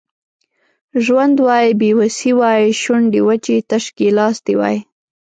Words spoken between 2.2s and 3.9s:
وای شونډې وچې تش